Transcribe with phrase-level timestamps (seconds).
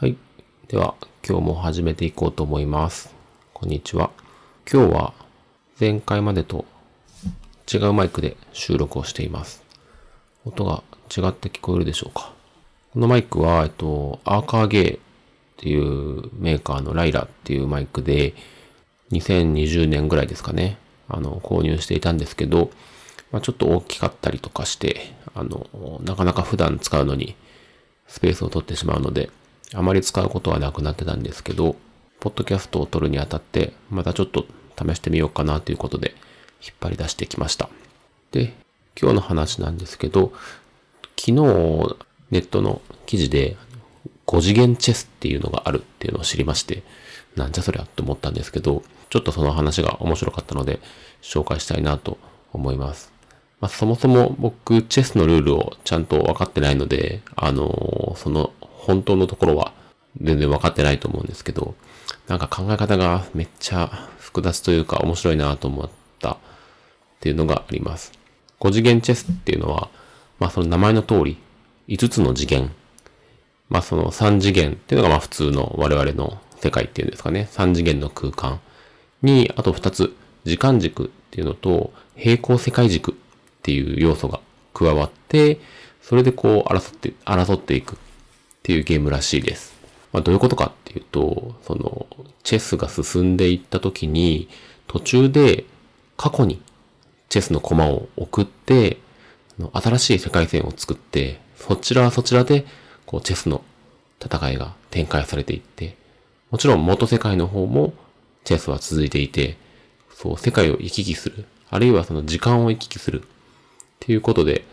[0.00, 0.16] はい。
[0.68, 0.94] では、
[1.28, 3.14] 今日も始めていこうと思います。
[3.52, 4.10] こんにちは。
[4.66, 5.12] 今日は
[5.78, 6.64] 前回までと
[7.70, 9.62] 違うマイクで収録をしています。
[10.46, 10.82] 音が
[11.14, 12.32] 違って聞こえるでしょうか。
[12.94, 15.00] このマイクは、えっと、アーカーゲーっ
[15.58, 18.32] ていうメーカーのライラっていうマイクで、
[19.12, 20.78] 2020年ぐらいですかね、
[21.08, 22.70] あの、購入していたんですけど、
[23.32, 27.36] まあ、ちょっと大きかったりとかして、あの、なかなか普段使うのに
[28.06, 29.28] スペースを取ってしまうので、
[29.74, 31.76] あまり使うことはなくなってたんですけど、
[32.18, 34.46] ポッドキャストを撮るにあたって、またちょっと
[34.76, 36.14] 試してみようかなということで、
[36.62, 37.68] 引っ張り出してきました。
[38.32, 38.54] で、
[39.00, 40.32] 今日の話なんですけど、
[41.18, 41.96] 昨日、
[42.30, 43.56] ネットの記事で、
[44.26, 46.82] 5次元チェスっていうのがあるっていうのを知りまして、
[47.36, 50.80] なんじゃそりゃって思ったんですけど、ちょっとその話が面白かったので、
[51.22, 52.18] 紹介したいなと
[52.52, 53.12] 思います。
[53.60, 58.52] まあ、そもそも僕、チェスのルールをちゃんと分かってないので、あのその
[58.90, 59.72] 本当のところは
[60.20, 61.76] 全然分かってないと思うんですけど、
[62.26, 63.86] なんか考え方がめっちゃ
[64.18, 66.36] 複雑というか面白いなと思ったっ
[67.20, 68.12] ていうのがあります。
[68.58, 69.88] 5次元チェスっていうのは、
[70.40, 71.38] まあその名前の通り、
[71.86, 72.72] 5つの次元。
[73.68, 77.48] まあその3次元っていうのがまあ普通の我々の世界っていうんですかね。
[77.52, 78.58] 3次元の空間
[79.22, 83.14] に、あと2つ、時間軸っていうのと平行世界軸っ
[83.62, 84.40] ていう要素が
[84.74, 85.60] 加わって、
[86.02, 87.96] それでこう争って、争っていく
[88.60, 89.74] っていうゲームらしいです。
[90.12, 92.06] まあ、どういうことかっていうと、その、
[92.42, 94.48] チェスが進んでいった時に、
[94.86, 95.64] 途中で
[96.16, 96.60] 過去に
[97.28, 98.98] チェスの駒を送って、
[99.72, 102.66] 新しい世界線を作って、そちらはそちらで、
[103.06, 103.62] こう、チェスの
[104.22, 105.96] 戦いが展開されていって、
[106.50, 107.94] もちろん元世界の方も
[108.44, 109.56] チェスは続いていて、
[110.14, 111.46] そう、世界を行き来する。
[111.70, 113.22] あるいはその時間を行き来する。
[113.22, 113.24] っ
[114.00, 114.64] ていうことで、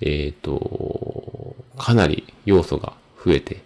[0.00, 2.92] えっ、ー、と、かなり要素が
[3.26, 3.56] 増えて、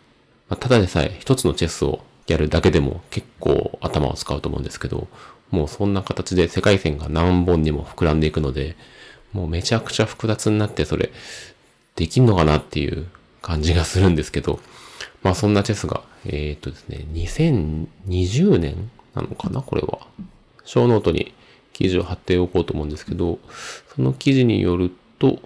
[0.48, 5.06] まあ、ただでさえ一つのチェスをやるだけでも結構頭を使うと思うんですけど、
[5.50, 8.76] もうそんな形で世界線が何本にも膨らんでいくので、
[9.32, 11.10] もうめちゃくちゃ複雑になってそれ、
[11.96, 13.06] できんのかなっていう
[13.42, 14.60] 感じがするんですけど、
[15.22, 19.98] まあそんなチェスが、えっ、とですね、2020年なのかなこれは。
[20.64, 21.34] ショーノートに
[21.72, 23.38] 記事を貼っておこうと思うんですけど、
[23.94, 25.40] その記事によると、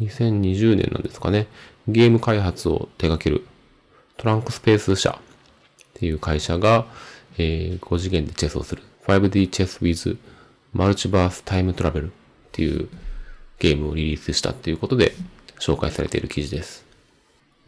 [0.00, 1.46] 2020年なんですかね、
[1.86, 3.46] ゲーム開発を手掛ける
[4.20, 6.84] Thunkspace 社っていう会社が、
[7.38, 10.18] えー、5次元でチェスをする 5D Chess with
[10.76, 12.12] Multiverse Time Travel っ
[12.52, 12.90] ていう
[13.58, 15.14] ゲームをリリースしたっていうことで
[15.58, 16.84] 紹介されている記事です。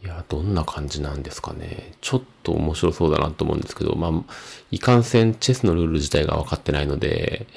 [0.03, 1.93] いや、どんな感じなんですかね。
[2.01, 4.33] ちょっと面白そうだなと思うんですけど、まあ、
[4.69, 7.47] いかんせんチェスのルール自体が分かってないので、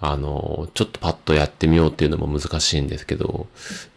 [0.00, 3.48] あの、ちょっとパッとやってみようっていうのも難しいんですけど、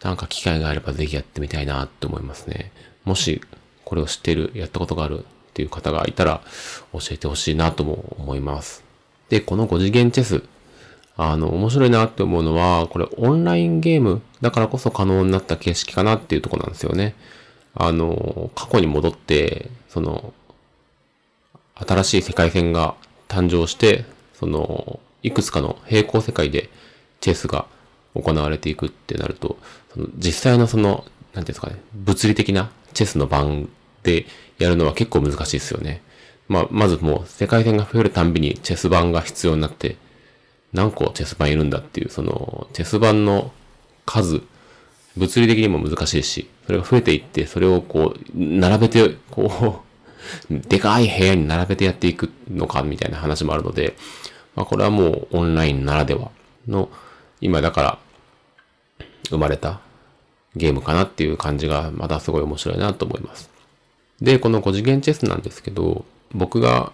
[0.02, 2.72] なんか機会があればぜひやってみたいなって思いますね。
[3.04, 3.40] もし
[3.88, 5.22] これを知っている、やったことがあるっ
[5.54, 6.42] ていう方がいたら
[6.92, 8.84] 教えてほしいなとも思います。
[9.30, 10.42] で、この5次元チェス、
[11.16, 17.14] あの、面白いなって思うのは、これオンラインゲームだからこそ可能になった形式かなっていうとこなんですよね。
[17.74, 20.34] あの、過去に戻って、その、
[21.76, 22.94] 新しい世界線が
[23.26, 26.68] 誕生して、その、いくつかの平行世界で
[27.20, 27.64] チェスが
[28.14, 29.56] 行われていくってなると、
[29.94, 31.06] その実際のその、なんて
[31.38, 33.26] いうんですかね、物理的なチェスの
[34.02, 34.26] で
[34.58, 36.02] やるのは結構難しいですよね。
[36.48, 39.96] まあ、まずもう世界線が増えるたんびにチェス盤が必要になって、
[40.72, 43.52] 何個チェス盤いるんだっていう、その、チェス盤の
[44.06, 44.42] 数、
[45.16, 49.82] 物理的にも難しいし、それが増えていって、それをこう、並べて、こ
[50.50, 53.96] う、 でかい部屋に並べてやっていくのか、みたいな話もあるので、
[54.56, 56.30] まあ、これはもうオンラインならでは
[56.66, 56.90] の、
[57.40, 57.98] 今だから、
[59.30, 59.80] 生まれた
[60.56, 63.57] ゲームかなっていう感じが、またすごい面白いなと思います。
[64.20, 66.92] で、この5次元チェスなんですけど、僕が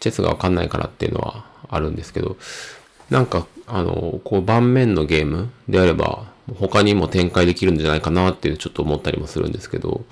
[0.00, 2.36] チェスがわかんないからっていうのはあるんですけど、
[3.10, 6.26] なんか、あの、こう盤面のゲームであれば、
[6.58, 10.04] 他にも展開できるんじゃないかなっていうちょっと思ったりもするんですけど、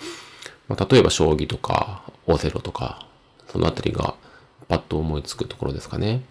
[0.69, 3.07] まあ、例えば将棋とか、オセロとか、
[3.49, 4.15] そのあたりが
[4.69, 6.23] パッと思いつくところですかね。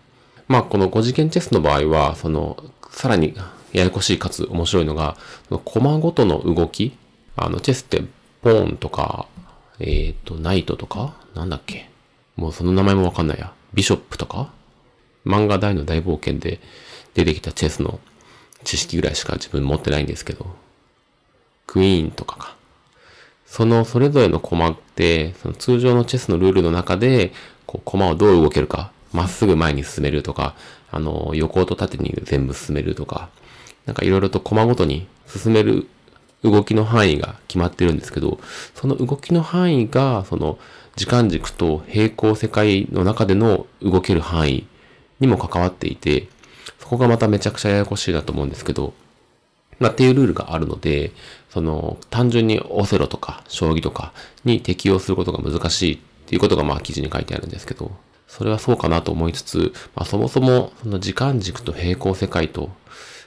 [0.47, 3.35] まあ、この5次元チェスの場合は、その、さらに
[3.73, 5.17] ややこしいかつ面白いのが、
[5.65, 6.95] コマごとの動き、
[7.35, 8.03] あの、チェスって
[8.41, 9.27] ポーンとか、
[9.79, 11.15] えっ、ー、と、ナイトとか？
[11.35, 11.89] なんだっけ？
[12.35, 13.53] もうその名前もわかんないや。
[13.73, 14.51] ビショップとか？
[15.25, 16.59] 漫画大の大冒険で
[17.13, 17.99] 出てきたチェスの
[18.63, 20.45] 知識ぐらいしか自分持ってないんですけど、
[21.67, 22.55] クイーンとかか。
[23.45, 27.31] そのそれぞれのコマって、その通常のチェスのルールの中で、
[27.65, 30.55] こう、コマをどう動けるか、まっすぐ前に進めるとか、
[30.91, 33.29] あの、横と縦に全部進めるとか、
[33.85, 35.87] なんかいろいろとコマごとに進める
[36.43, 38.39] 動きの範囲が決まってるんですけど、
[38.75, 40.57] その動きの範囲が、その
[40.95, 44.67] 時間軸と平行世界の中での動ける範囲
[45.19, 46.27] にも関わっていて、
[46.79, 48.93] そこがまためちゃくちゃややこしいなと思うんですけど、
[49.79, 51.11] まあ、っていうルールがあるので、
[51.49, 54.13] その、単純にオセロとか将棋とか
[54.43, 57.91] に適用することが難しいっていうことがまあ記事に書いてあるんですけど、
[58.27, 62.69] それはそうかなと思いつつ、まあ、そもそもその時間軸と平行世界と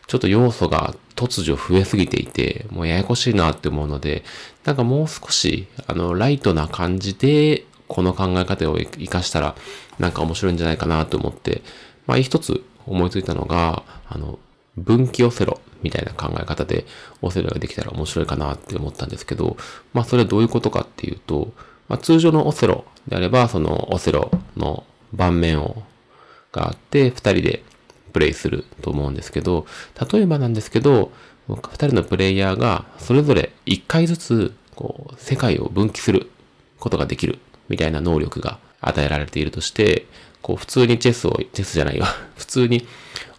[0.07, 4.25] ちょっと要素が突如増えすぎていて、もうややこしいなって思うので、
[4.65, 9.55] なんかもう少し、あの、ライトな感じで、この考え方を活かしたら、
[9.99, 11.63] なんか面白いんじゃないかなと思って、
[12.07, 14.39] まあ、一つ思いついたのが、あの、
[14.77, 16.87] 分岐オセロみたいな考え方で
[17.21, 19.57] オセロができたら面白いかなって思ったんですけど、
[19.93, 21.53] まあ、それはどういうことかっていうと、
[21.89, 25.83] まあ、通常のオセロであれば、そのオセロの盤面を、
[26.53, 27.63] があって、二人で
[28.13, 29.67] プレイすると思うんですけど、
[30.13, 31.13] 例えばなんですけど、
[31.49, 36.31] 二人のプレイヤーがそれぞれ一回ずつ、こう、世界を分岐する
[36.79, 37.39] ことができる
[37.69, 40.07] みたいな能力が与えられているとして、
[40.41, 42.05] こう、普通にチェスを、チェスじゃないよ。
[42.37, 42.87] 普通に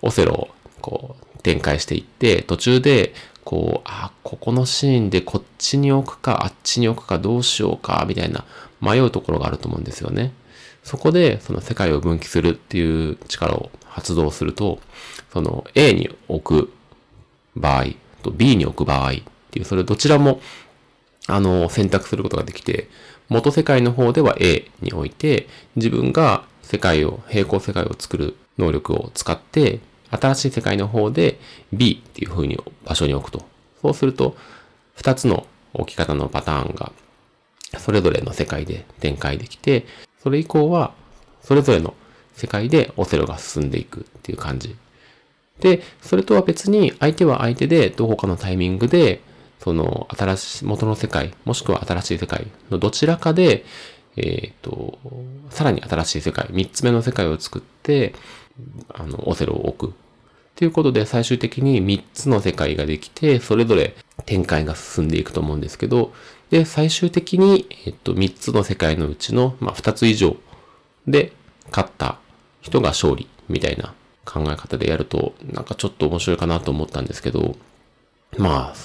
[0.01, 0.49] オセロを、
[0.81, 8.45] こう、展開していって、途中で、こう、あ、ここのシーンでこっちに置くか、あっちに置くか、どうしようか、みたいな
[8.81, 10.31] 迷うところがあると思うんですよね。
[10.83, 14.79] そこで、その世界を分岐するっていう力を発動すると、
[15.31, 16.73] その A に置く
[17.55, 17.85] 場合
[18.21, 19.13] と B に置く場合っ
[19.51, 20.41] ていう、それどちらも、
[21.27, 22.89] あの、選択することができて、
[23.29, 29.79] 元世界の方では A に置いて、自分が世界を、平行世界を作る能力を使って、
[30.11, 31.39] 新しい世界の方で
[31.71, 33.45] B っていう風に場所に置くと。
[33.81, 34.35] そうすると、
[34.95, 36.91] 二つの置き方のパターンが、
[37.79, 39.85] それぞれの世界で展開できて、
[40.23, 40.93] それ以降は、
[41.41, 41.93] それぞれの
[42.33, 44.75] 世界でオセロが進んでいくっていう感じ。
[45.59, 49.21] で、それとは別に相手は相手でどこかのタイミングで、
[49.59, 53.65] その新しい、元の世界、もしくは新しい世界のどちらかで、
[54.15, 54.97] えっ、ー、と、
[55.49, 58.13] さらに新しい世界、三つ目の世界を作って、
[58.93, 59.91] あの、オセロを置く。
[59.91, 59.95] っ
[60.55, 66.13] ていうことで最終的に三つの世界ができて、それぞれ展開が進んでいくと思うんですけど、
[66.53, 70.37] で、最終的に、えっと、三つの世界のうちの、まあ、二つ以上
[71.07, 71.33] で
[71.71, 72.19] 勝った
[72.61, 77.55] 人が勝利みたいな考え方でやると、なんかちょっと面白いかなと思ったんですけど、
[78.37, 78.75] まあ、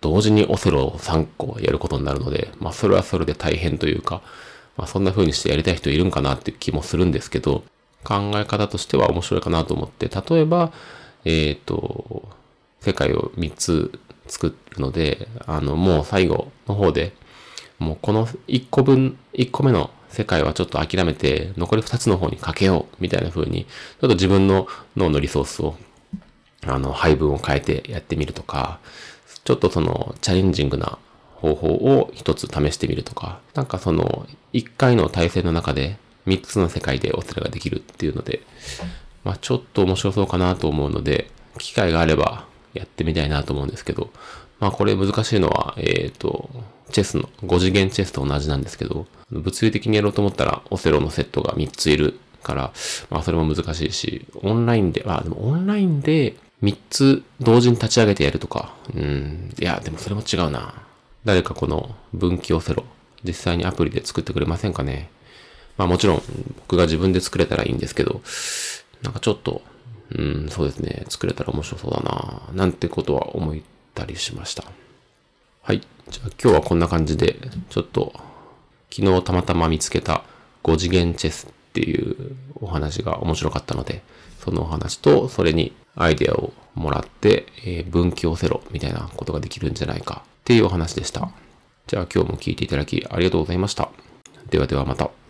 [0.00, 4.22] 同時にオセロを3個やることになるので、まあそれはそれで大変というか、
[4.76, 7.64] まあそんな風にしてやりたい人いるんかなっていう気もするんですけど、
[8.04, 10.72] 考え方としては面白いかなと思って、例えば、
[11.24, 12.28] えっ、ー、と、
[12.82, 17.12] 世界を3つ作るので、あの、もう最後の方で、
[17.78, 23.68] もうこの1個分、1個目の世界はちょっと諦めて、残り2つの方にかけよう、みたいな風に、ちょ
[23.98, 25.76] っと自分の脳のリソースを、
[26.66, 28.80] あの、配分を変えてやってみるとか、
[29.44, 30.98] ちょっとその、チャレンジングな
[31.36, 35.96] 方法を一つ試してみるとか、なんかその、一回の対戦の中で、
[36.26, 38.42] 三つの世界でオセロができるっていうので、
[39.24, 44.10] まあちょっと面白そうかなと思うので、機会があればやってみたいなと思うんですけど、
[44.60, 46.50] まあこれ難しいのは、えっ、ー、と、
[46.90, 52.72] チェスの、5次元チェスと同じなんですけど、物理的にやろうと思ったらオセロのセットが3ついるから、
[53.10, 60.74] まあそれも難しいし、オンラインで、あ、でもオンラインで3つ同時に立ち上げてやるとか、うん、いや、でもそれも違うな。
[61.24, 62.84] 誰かこの分岐オセロ、
[63.24, 65.10] 実際にアプリで作ってくれませんかね。
[65.76, 66.22] まあもちろん
[66.56, 68.20] 僕が自分で作れたらいいんですけど、
[69.02, 69.62] なんかちょっと、
[70.14, 73.56] うん、そうですね、作れたら面白そうだな、なんてことは思っ
[73.94, 74.64] たりしました。
[75.62, 75.80] はい。
[76.10, 77.36] じゃあ今日はこんな感じで、
[77.70, 78.12] ちょっと
[78.90, 80.22] 昨日たまたま見つけた
[80.64, 84.02] 5次元チェスっていうお話が面白かったので、
[84.40, 91.30] そのお話とそれにアイデアをもらって、えー、分岐をせろみたいなことができるんじゃないかっていうお話でした。
[91.86, 93.88] じゃあ今日も聞いていただきありがとうございました。
[94.50, 95.21] ではではまた。